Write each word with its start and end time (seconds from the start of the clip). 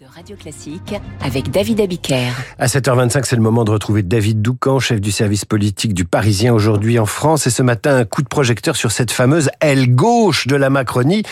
de 0.00 0.06
Radio 0.14 0.36
Classique 0.36 0.94
avec 1.22 1.50
David 1.50 1.80
Abiker. 1.80 2.30
À 2.58 2.66
7h25, 2.66 3.24
c'est 3.24 3.36
le 3.36 3.40
moment 3.40 3.64
de 3.64 3.70
retrouver 3.70 4.02
David 4.02 4.42
Doucan, 4.42 4.78
chef 4.78 5.00
du 5.00 5.10
service 5.10 5.46
politique 5.46 5.94
du 5.94 6.04
Parisien 6.04 6.52
aujourd'hui 6.52 6.98
en 6.98 7.06
France. 7.06 7.46
Et 7.46 7.50
ce 7.50 7.62
matin, 7.62 7.96
un 7.96 8.04
coup 8.04 8.22
de 8.22 8.28
projecteur 8.28 8.76
sur 8.76 8.92
cette 8.92 9.10
fameuse 9.10 9.48
aile 9.60 9.94
gauche 9.94 10.48
de 10.48 10.56
la 10.56 10.68
Macronie 10.68 11.22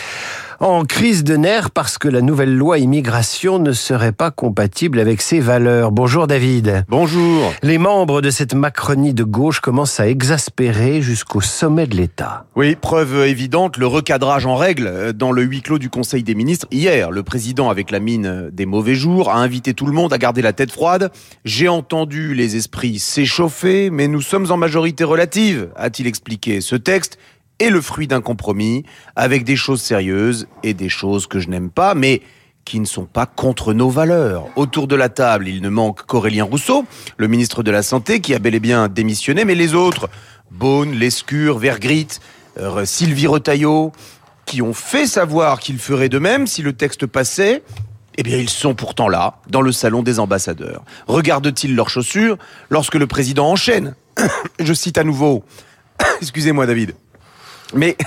en 0.59 0.85
crise 0.85 1.23
de 1.23 1.35
nerfs 1.35 1.71
parce 1.71 1.97
que 1.97 2.07
la 2.07 2.21
nouvelle 2.21 2.55
loi 2.55 2.77
immigration 2.79 3.59
ne 3.59 3.73
serait 3.73 4.11
pas 4.11 4.31
compatible 4.31 4.99
avec 4.99 5.21
ses 5.21 5.39
valeurs. 5.39 5.91
Bonjour 5.91 6.27
David. 6.27 6.85
Bonjour. 6.87 7.53
Les 7.61 7.77
membres 7.77 8.21
de 8.21 8.29
cette 8.29 8.53
Macronie 8.53 9.13
de 9.13 9.23
gauche 9.23 9.59
commencent 9.59 9.99
à 9.99 10.07
exaspérer 10.07 11.01
jusqu'au 11.01 11.41
sommet 11.41 11.87
de 11.87 11.95
l'État. 11.95 12.45
Oui, 12.55 12.75
preuve 12.75 13.25
évidente, 13.25 13.77
le 13.77 13.87
recadrage 13.87 14.45
en 14.45 14.55
règle 14.55 15.13
dans 15.13 15.31
le 15.31 15.43
huis 15.43 15.61
clos 15.61 15.79
du 15.79 15.89
Conseil 15.89 16.23
des 16.23 16.35
ministres. 16.35 16.67
Hier, 16.71 17.11
le 17.11 17.23
président, 17.23 17.69
avec 17.69 17.91
la 17.91 17.99
mine 17.99 18.49
des 18.51 18.65
mauvais 18.65 18.95
jours, 18.95 19.29
a 19.29 19.37
invité 19.37 19.73
tout 19.73 19.85
le 19.85 19.93
monde 19.93 20.13
à 20.13 20.17
garder 20.17 20.41
la 20.41 20.53
tête 20.53 20.71
froide. 20.71 21.11
J'ai 21.43 21.67
entendu 21.67 22.33
les 22.33 22.55
esprits 22.55 22.99
s'échauffer, 22.99 23.89
mais 23.89 24.07
nous 24.07 24.21
sommes 24.21 24.51
en 24.51 24.57
majorité 24.57 25.03
relative, 25.03 25.69
a-t-il 25.75 26.07
expliqué. 26.07 26.61
Ce 26.61 26.75
texte 26.75 27.17
est 27.59 27.69
le 27.69 27.81
fruit 27.81 28.07
d'un 28.07 28.21
compromis 28.21 28.83
avec 29.15 29.43
des 29.43 29.55
choses 29.55 29.81
sérieuses 29.81 30.47
et 30.63 30.73
des 30.73 30.89
choses 30.89 31.27
que 31.27 31.39
je 31.39 31.49
n'aime 31.49 31.69
pas, 31.69 31.95
mais 31.95 32.21
qui 32.65 32.79
ne 32.79 32.85
sont 32.85 33.05
pas 33.05 33.27
contre 33.27 33.73
nos 33.73 33.89
valeurs. 33.89 34.47
Autour 34.55 34.87
de 34.87 34.95
la 34.95 35.09
table, 35.09 35.47
il 35.47 35.61
ne 35.61 35.69
manque 35.69 36.05
qu'Aurélien 36.05 36.43
Rousseau, 36.43 36.85
le 37.17 37.27
ministre 37.27 37.61
de 37.61 37.71
la 37.71 37.83
Santé, 37.83 38.19
qui 38.21 38.33
a 38.33 38.39
bel 38.39 38.55
et 38.55 38.59
bien 38.59 38.87
démissionné, 38.87 39.45
mais 39.45 39.55
les 39.55 39.75
autres, 39.75 40.09
Beaune, 40.51 40.93
Lescure, 40.93 41.59
Vergrit, 41.59 42.07
euh, 42.57 42.83
Sylvie 42.85 43.27
Retailleau, 43.27 43.91
qui 44.45 44.61
ont 44.61 44.73
fait 44.73 45.05
savoir 45.05 45.59
qu'ils 45.59 45.79
feraient 45.79 46.09
de 46.09 46.19
même 46.19 46.47
si 46.47 46.63
le 46.63 46.73
texte 46.73 47.05
passait, 47.05 47.63
eh 48.17 48.23
bien, 48.23 48.37
ils 48.37 48.49
sont 48.49 48.73
pourtant 48.73 49.09
là, 49.09 49.39
dans 49.49 49.61
le 49.61 49.71
salon 49.71 50.01
des 50.01 50.19
ambassadeurs. 50.19 50.83
Regardent-ils 51.07 51.75
leurs 51.75 51.89
chaussures 51.89 52.37
lorsque 52.69 52.95
le 52.95 53.07
président 53.07 53.49
enchaîne? 53.49 53.95
Je 54.59 54.73
cite 54.73 54.97
à 54.97 55.03
nouveau. 55.03 55.43
Excusez-moi, 56.21 56.65
David. 56.65 56.95
Mais 57.73 57.97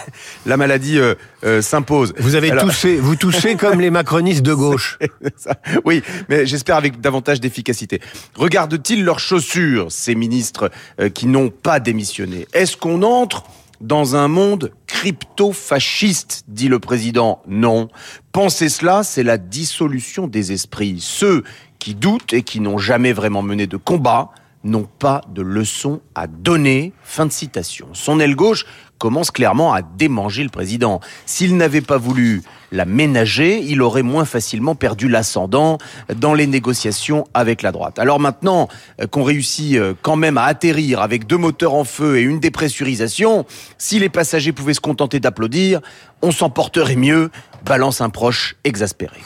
la 0.47 0.56
maladie 0.56 0.98
euh, 0.98 1.14
euh, 1.45 1.61
s'impose. 1.62 2.14
Vous 2.19 2.34
avez 2.37 2.51
Alors- 2.51 2.64
toussé, 2.64 2.97
vous 2.97 3.17
touchez 3.17 3.56
comme 3.56 3.81
les 3.81 3.91
macronistes 3.91 4.42
de 4.42 4.55
gauche. 4.55 4.98
Ça, 5.37 5.56
oui, 5.84 6.03
mais 6.28 6.47
j'espère 6.47 6.77
avec 6.77 7.00
davantage 7.00 7.41
d'efficacité. 7.41 8.00
Regardent-ils 8.37 9.05
leurs 9.05 9.19
chaussures, 9.20 9.91
ces 9.91 10.15
ministres 10.15 10.70
euh, 11.00 11.09
qui 11.09 11.27
n'ont 11.27 11.50
pas 11.50 11.81
démissionné? 11.81 12.47
Est-ce 12.53 12.77
qu'on 12.77 13.03
entre 13.03 13.45
dans 13.81 14.17
un 14.17 14.28
monde 14.28 14.73
crypto-fasciste, 14.87 16.45
dit 16.48 16.69
le 16.69 16.78
président? 16.78 17.43
Non. 17.47 17.89
Penser 18.33 18.69
cela, 18.69 19.03
c'est 19.03 19.22
la 19.22 19.39
dissolution 19.39 20.27
des 20.27 20.53
esprits. 20.53 20.98
Ceux 21.00 21.45
qui 21.78 21.95
doutent 21.95 22.33
et 22.33 22.43
qui 22.43 22.61
n'ont 22.61 22.78
jamais 22.78 23.12
vraiment 23.12 23.43
mené 23.43 23.67
de 23.67 23.77
combat 23.77 24.31
n'ont 24.64 24.89
pas 24.98 25.23
de 25.33 25.42
leçons 25.42 26.01
à 26.14 26.27
donner. 26.27 26.92
Fin 27.03 27.27
de 27.27 27.33
citation. 27.33 27.89
Son 27.92 28.20
aile 28.20 28.34
gauche 28.37 28.67
commence 28.98 29.31
clairement 29.31 29.73
à 29.73 29.83
démanger 29.83 30.42
le 30.42 30.48
président. 30.48 31.00
S'il 31.25 31.56
n'avait 31.56 31.81
pas 31.81 31.98
voulu 31.98 32.42
la 32.73 32.84
ménager, 32.84 33.61
il 33.62 33.81
aurait 33.81 34.03
moins 34.03 34.25
facilement 34.25 34.75
perdu 34.75 35.09
l'ascendant 35.09 35.78
dans 36.15 36.34
les 36.34 36.47
négociations 36.47 37.25
avec 37.33 37.62
la 37.62 37.73
droite. 37.73 37.98
Alors 37.98 38.20
maintenant 38.20 38.69
euh, 39.00 39.06
qu'on 39.06 39.23
réussit 39.23 39.77
euh, 39.77 39.95
quand 40.03 40.17
même 40.17 40.37
à 40.37 40.45
atterrir 40.45 41.00
avec 41.00 41.27
deux 41.27 41.39
moteurs 41.39 41.75
en 41.75 41.84
feu 41.84 42.19
et 42.19 42.22
une 42.22 42.41
dépressurisation, 42.41 43.47
si 43.78 43.98
les 43.98 44.09
passagers 44.09 44.53
pouvaient 44.53 44.75
se 44.75 44.81
contenter 44.81 45.20
d'applaudir, 45.20 45.81
on 46.20 46.31
s'en 46.31 46.50
porterait 46.50 46.97
mieux, 46.97 47.31
balance 47.65 48.00
un 48.00 48.11
proche 48.11 48.56
exaspéré. 48.65 49.17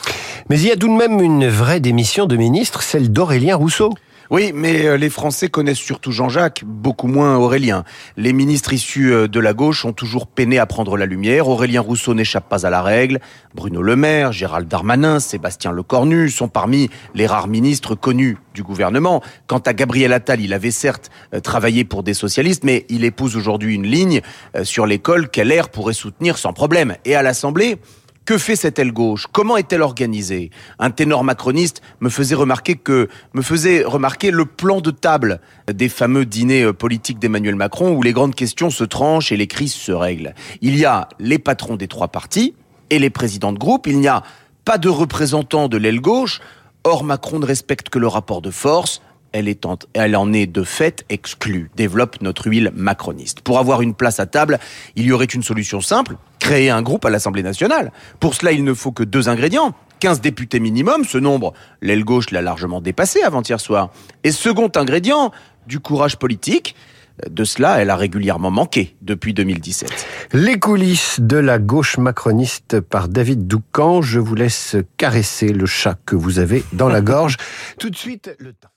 Mais 0.48 0.60
il 0.60 0.68
y 0.68 0.72
a 0.72 0.76
tout 0.76 0.88
de 0.88 0.96
même 0.96 1.20
une 1.20 1.48
vraie 1.48 1.80
démission 1.80 2.26
de 2.26 2.36
ministre, 2.36 2.82
celle 2.82 3.10
d'Aurélien 3.10 3.56
Rousseau. 3.56 3.92
Oui, 4.32 4.52
mais 4.54 4.86
euh, 4.86 4.96
les 4.96 5.10
Français 5.10 5.48
connaissent 5.48 5.76
surtout 5.76 6.10
Jean-Jacques, 6.10 6.62
beaucoup 6.64 7.06
moins 7.06 7.36
Aurélien. 7.36 7.84
Les 8.16 8.32
ministres 8.32 8.72
issus 8.72 9.12
euh, 9.12 9.28
de 9.28 9.38
la 9.38 9.52
gauche 9.52 9.84
ont 9.84 9.92
toujours 9.92 10.26
peiné 10.26 10.58
à 10.58 10.64
prendre 10.64 10.96
la 10.96 11.04
lumière. 11.04 11.48
Aurélien 11.48 11.82
Rousseau 11.82 12.14
n'échappe 12.14 12.48
pas 12.48 12.64
à 12.66 12.70
la 12.70 12.80
règle. 12.80 13.20
Bruno 13.54 13.82
Le 13.82 13.94
Maire, 13.94 14.32
Gérald 14.32 14.66
Darmanin, 14.68 15.20
Sébastien 15.20 15.70
Lecornu 15.70 16.30
sont 16.30 16.48
parmi 16.48 16.88
les 17.14 17.26
rares 17.26 17.46
ministres 17.46 17.94
connus 17.94 18.38
du 18.54 18.62
gouvernement. 18.62 19.22
Quant 19.48 19.58
à 19.58 19.74
Gabriel 19.74 20.14
Attal, 20.14 20.40
il 20.40 20.54
avait 20.54 20.70
certes 20.70 21.10
euh, 21.34 21.40
travaillé 21.40 21.84
pour 21.84 22.02
des 22.02 22.14
socialistes, 22.14 22.64
mais 22.64 22.86
il 22.88 23.04
épouse 23.04 23.36
aujourd'hui 23.36 23.74
une 23.74 23.86
ligne 23.86 24.22
sur 24.62 24.86
l'école 24.86 25.28
qu'LR 25.28 25.68
pourrait 25.68 25.92
soutenir 25.92 26.38
sans 26.38 26.54
problème. 26.54 26.96
Et 27.04 27.14
à 27.14 27.22
l'Assemblée, 27.22 27.76
que 28.24 28.38
fait 28.38 28.56
cette 28.56 28.78
aile 28.78 28.92
gauche? 28.92 29.26
Comment 29.32 29.56
est-elle 29.56 29.82
organisée? 29.82 30.50
Un 30.78 30.90
ténor 30.90 31.24
macroniste 31.24 31.82
me 32.00 32.08
faisait 32.08 32.34
remarquer 32.34 32.76
que 32.76 33.08
me 33.34 33.42
faisait 33.42 33.84
remarquer 33.84 34.30
le 34.30 34.46
plan 34.46 34.80
de 34.80 34.90
table 34.90 35.40
des 35.72 35.88
fameux 35.88 36.24
dîners 36.24 36.64
euh, 36.64 36.72
politiques 36.72 37.18
d'Emmanuel 37.18 37.56
Macron 37.56 37.92
où 37.92 38.02
les 38.02 38.12
grandes 38.12 38.34
questions 38.34 38.70
se 38.70 38.84
tranchent 38.84 39.32
et 39.32 39.36
les 39.36 39.46
crises 39.46 39.74
se 39.74 39.92
règlent. 39.92 40.34
Il 40.60 40.76
y 40.76 40.84
a 40.84 41.08
les 41.18 41.38
patrons 41.38 41.76
des 41.76 41.88
trois 41.88 42.08
partis 42.08 42.54
et 42.90 42.98
les 42.98 43.10
présidents 43.10 43.52
de 43.52 43.58
groupe. 43.58 43.86
Il 43.86 43.98
n'y 43.98 44.08
a 44.08 44.22
pas 44.64 44.78
de 44.78 44.88
représentants 44.88 45.68
de 45.68 45.76
l'aile 45.76 46.00
gauche. 46.00 46.40
Or 46.84 47.04
Macron 47.04 47.38
ne 47.38 47.46
respecte 47.46 47.88
que 47.88 47.98
le 47.98 48.08
rapport 48.08 48.42
de 48.42 48.50
force. 48.50 49.02
Elle, 49.32 49.48
est 49.48 49.66
en, 49.66 49.78
elle 49.94 50.16
en 50.16 50.32
est 50.32 50.46
de 50.46 50.62
fait 50.62 51.04
exclue, 51.08 51.70
développe 51.76 52.20
notre 52.20 52.48
huile 52.48 52.70
macroniste. 52.74 53.40
Pour 53.40 53.58
avoir 53.58 53.82
une 53.82 53.94
place 53.94 54.20
à 54.20 54.26
table, 54.26 54.58
il 54.96 55.04
y 55.04 55.12
aurait 55.12 55.24
une 55.24 55.42
solution 55.42 55.80
simple, 55.80 56.16
créer 56.38 56.70
un 56.70 56.82
groupe 56.82 57.04
à 57.04 57.10
l'Assemblée 57.10 57.42
nationale. 57.42 57.92
Pour 58.20 58.34
cela, 58.34 58.52
il 58.52 58.64
ne 58.64 58.74
faut 58.74 58.92
que 58.92 59.02
deux 59.04 59.28
ingrédients. 59.28 59.74
15 60.00 60.20
députés 60.20 60.58
minimum, 60.58 61.04
ce 61.04 61.16
nombre, 61.16 61.52
l'aile 61.80 62.04
gauche 62.04 62.30
l'a 62.32 62.42
largement 62.42 62.80
dépassé 62.80 63.22
avant-hier 63.22 63.60
soir. 63.60 63.90
Et 64.24 64.32
second 64.32 64.70
ingrédient, 64.74 65.30
du 65.66 65.80
courage 65.80 66.16
politique. 66.16 66.74
De 67.28 67.44
cela, 67.44 67.80
elle 67.80 67.90
a 67.90 67.96
régulièrement 67.96 68.50
manqué 68.50 68.96
depuis 69.02 69.34
2017. 69.34 70.06
Les 70.32 70.58
coulisses 70.58 71.20
de 71.20 71.36
la 71.36 71.58
gauche 71.58 71.98
macroniste 71.98 72.80
par 72.80 73.08
David 73.08 73.46
Doucan. 73.46 74.02
Je 74.02 74.18
vous 74.18 74.34
laisse 74.34 74.76
caresser 74.96 75.48
le 75.52 75.66
chat 75.66 75.96
que 76.06 76.16
vous 76.16 76.38
avez 76.38 76.64
dans 76.72 76.88
la 76.88 77.00
gorge. 77.00 77.36
Tout 77.78 77.90
de 77.90 77.96
suite, 77.96 78.34
le 78.38 78.54
temps. 78.54 78.71